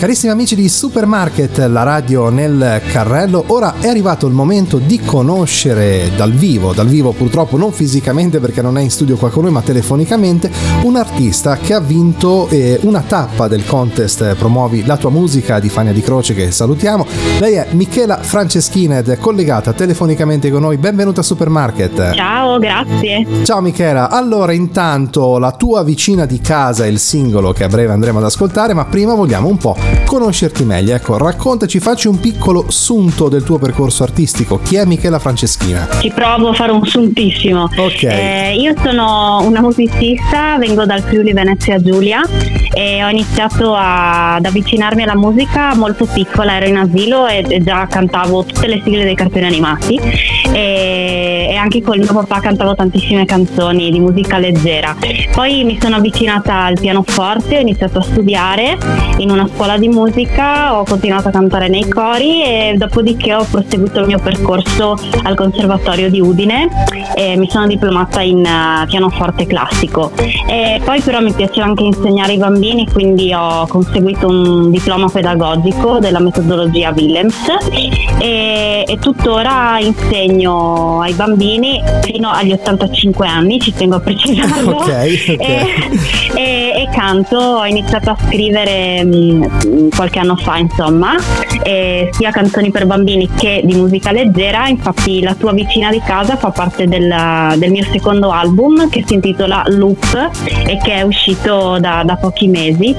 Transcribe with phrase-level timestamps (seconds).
[0.00, 6.10] Carissimi amici di Supermarket, la radio nel carrello, ora è arrivato il momento di conoscere
[6.16, 9.52] dal vivo, dal vivo purtroppo non fisicamente perché non è in studio qua con noi,
[9.52, 10.50] ma telefonicamente,
[10.84, 15.68] un artista che ha vinto eh, una tappa del contest Promuovi la tua musica di
[15.68, 17.06] Fania di Croce che salutiamo.
[17.38, 20.78] Lei è Michela Franceschina ed è collegata telefonicamente con noi.
[20.78, 22.14] Benvenuta a Supermarket.
[22.14, 23.26] Ciao, grazie.
[23.42, 27.92] Ciao Michela, allora intanto la tua vicina di casa è il singolo che a breve
[27.92, 30.94] andremo ad ascoltare, ma prima vogliamo un po' conoscerti meglio.
[30.94, 34.58] Ecco, raccontaci, facci un piccolo sunto del tuo percorso artistico.
[34.58, 35.88] Chi è Michela Franceschina?
[36.00, 37.68] Ci provo a fare un suntissimo.
[37.76, 38.02] Ok.
[38.02, 42.22] Eh, io sono una musicista, vengo dal Friuli Venezia Giulia
[42.74, 47.62] e ho iniziato a, ad avvicinarmi alla musica molto piccola, ero in asilo e, e
[47.62, 50.00] già cantavo tutte le sigle dei cartoni animati
[50.52, 51.29] e,
[51.60, 54.96] anche con il mio papà cantavo tantissime canzoni di musica leggera.
[55.32, 58.78] Poi mi sono avvicinata al pianoforte, ho iniziato a studiare
[59.18, 64.00] in una scuola di musica, ho continuato a cantare nei cori e dopodiché ho proseguito
[64.00, 66.68] il mio percorso al Conservatorio di Udine
[67.14, 70.12] e mi sono diplomata in uh, pianoforte classico.
[70.48, 75.98] E poi però mi piaceva anche insegnare ai bambini, quindi ho conseguito un diploma pedagogico
[75.98, 77.48] della metodologia Willems
[78.18, 81.49] e, e tuttora insegno ai bambini
[82.02, 84.76] fino agli 85 anni, ci tengo a precisarlo.
[84.80, 85.40] Ok, ok.
[85.40, 85.66] E,
[86.34, 91.14] e- e canto, ho iniziato a scrivere mh, qualche anno fa, insomma,
[91.62, 94.68] e sia canzoni per bambini che di musica leggera.
[94.68, 97.12] Infatti, La tua vicina di casa fa parte del,
[97.56, 100.30] del mio secondo album che si intitola Loop
[100.66, 102.94] e che è uscito da, da pochi mesi.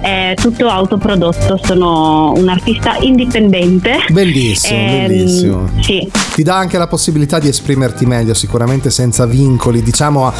[0.00, 3.98] È tutto autoprodotto, sono un artista indipendente.
[4.10, 5.68] Bellissimo, Ehm, bellissimo.
[5.80, 9.82] Sì, Ti dà anche la possibilità di esprimerti meglio, sicuramente senza vincoli.
[9.82, 10.30] Diciamo,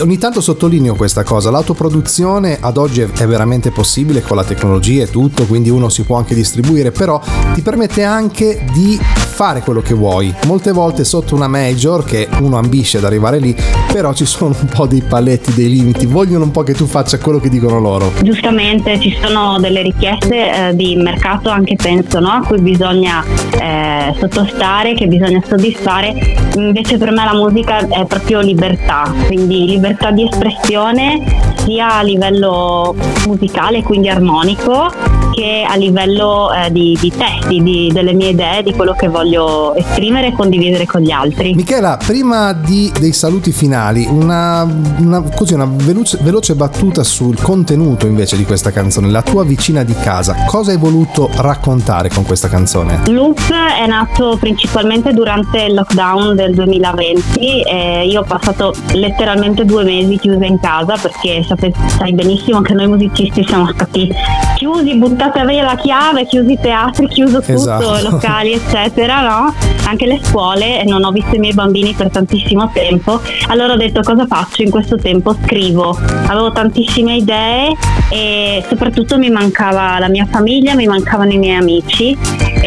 [0.00, 5.08] ogni tanto sottolineo questa cosa: l'autoproduzione ad oggi è, veramente possibile con la tecnologia e
[5.08, 7.18] tutto, quindi uno si può anche distribuire, però
[7.54, 9.00] ti permette anche di
[9.38, 10.34] fare quello che vuoi.
[10.46, 13.54] Molte volte sotto una major, che uno ambisce ad arrivare lì,
[13.92, 17.18] però ci sono un po' dei paletti, dei limiti, vogliono un po' che tu faccia
[17.18, 18.10] quello che dicono loro.
[18.20, 22.30] Giustamente ci sono delle richieste eh, di mercato anche penso no?
[22.30, 26.16] a cui bisogna eh, sottostare, che bisogna soddisfare,
[26.56, 32.96] invece per me la musica è proprio libertà, quindi libertà di espressione sia a livello
[33.28, 34.90] musicale, quindi armonico,
[35.38, 39.72] che a livello eh, di, di testi, di- delle mie idee, di quello che voglio
[39.76, 41.54] esprimere e condividere con gli altri.
[41.54, 44.66] Michela, prima di- dei saluti finali, una,
[44.98, 49.84] una- così, una veloce, veloce battuta sul contenuto invece di questa canzone, la tua vicina
[49.84, 50.34] di casa.
[50.48, 53.02] Cosa hai voluto raccontare con questa canzone?
[53.06, 59.84] Loop è nato principalmente durante il lockdown del 2020 e io ho passato letteralmente due
[59.84, 64.10] mesi chiusa in casa perché sape- sai benissimo che noi musicisti siamo stati
[64.58, 68.10] chiusi, buttata via la chiave, chiusi i teatri, chiuso tutto, Esatto.
[68.10, 69.54] locali eccetera, no?
[69.86, 73.20] Anche le scuole non ho visto i miei bambini per tantissimo tempo.
[73.46, 75.32] Allora ho detto cosa faccio in questo tempo?
[75.44, 75.96] Scrivo.
[76.26, 77.72] Avevo tantissime idee
[78.10, 82.16] e soprattutto mi mancava la mia famiglia, mi mancavano i miei amici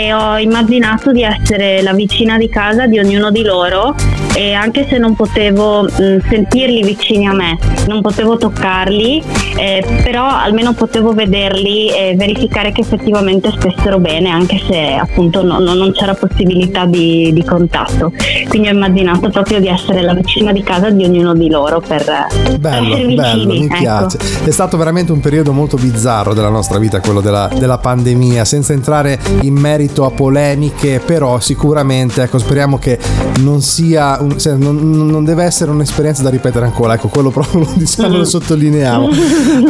[0.00, 3.94] e ho immaginato di essere la vicina di casa di ognuno di loro
[4.34, 9.22] e anche se non potevo mh, sentirli vicini a me, non potevo toccarli,
[9.58, 15.58] eh, però almeno potevo vederli e verificare che effettivamente stessero bene, anche se appunto no-
[15.58, 18.12] no- non c'era possibilità di, di contatto.
[18.48, 21.98] Quindi ho immaginato proprio di essere la vicina di casa di ognuno di loro per
[22.00, 23.78] per Bello, essere bello, vicini, mi ecco.
[23.78, 24.18] piace.
[24.44, 28.72] È stato veramente un periodo molto bizzarro della nostra vita, quello della, della pandemia, senza
[28.72, 32.98] entrare in merito a polemiche, però sicuramente, ecco, speriamo che
[33.40, 37.60] non sia, un- se- non, non deve essere un'esperienza da ripetere ancora, ecco, quello proprio
[37.60, 39.08] lo diciamo, lo sottolineiamo.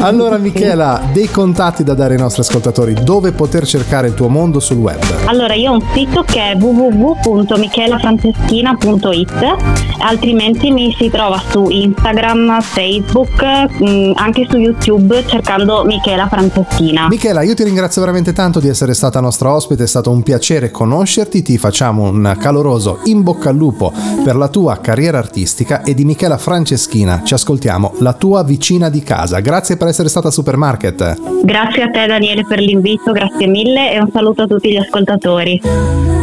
[0.00, 4.60] Allora Michela, dei contatti da dare ai nostri ascoltatori, dove poter cercare il tuo mondo
[4.60, 4.98] sul web?
[5.26, 9.56] Allora, io ho un sito che è www.michelafranceschina.it,
[9.98, 13.42] altrimenti mi si trova su Instagram, Facebook,
[13.78, 17.08] mh, anche su YouTube cercando Michela Franceschina.
[17.08, 20.70] Michela, io ti ringrazio veramente tanto di essere stata nostra ospite, è stato un piacere
[20.70, 23.92] conoscerti, ti facciamo un caloroso in bocca al lupo
[24.24, 29.02] per la tua carriera artistica e di Michela Franceschina ci ascoltiamo, la tua vicina di
[29.02, 29.40] casa.
[29.40, 31.44] Grazie per essere stata a Supermarket.
[31.44, 36.19] Grazie a te Daniele per l'invito, grazie mille e un saluto a tutti gli ascoltatori.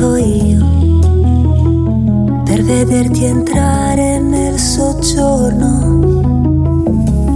[0.00, 0.58] farlo io
[2.44, 5.98] per vederti entrare nel soggiorno,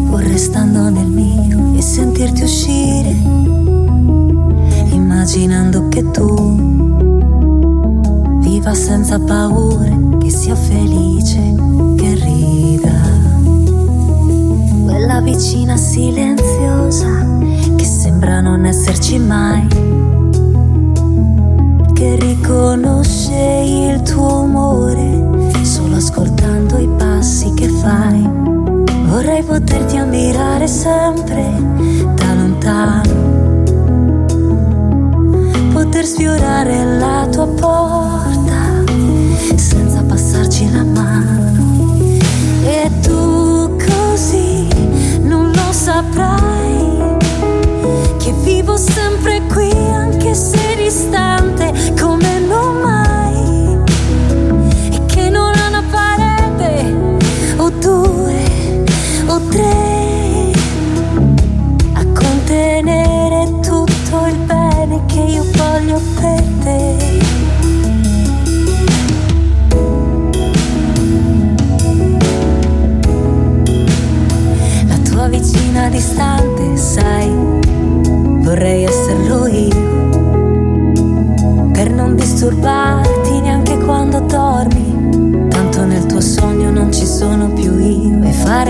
[0.09, 3.11] pur restando nel mio e sentirti uscire,
[4.91, 6.57] immaginando che tu
[8.41, 11.55] viva senza paure, che sia felice,
[11.97, 13.13] che rida.
[14.85, 17.27] Quella vicina silenziosa
[17.77, 20.14] che sembra non esserci mai
[21.95, 28.29] che riconosce il tuo umore solo ascoltando i passi che fai.
[29.07, 31.45] Vorrei poterti ammirare sempre
[32.15, 33.35] da lontano
[35.73, 38.24] poter sfiorare la tua porta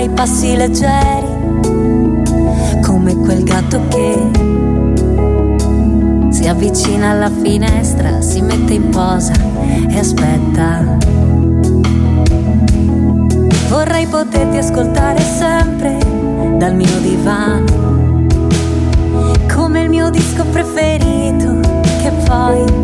[0.05, 1.27] i passi leggeri,
[2.83, 4.31] come quel gatto che
[6.29, 9.33] si avvicina alla finestra, si mette in posa
[9.89, 10.99] e aspetta.
[13.71, 15.97] Vorrei poterti ascoltare sempre
[16.59, 18.27] dal mio divano,
[19.55, 21.61] come il mio disco preferito
[22.03, 22.84] che poi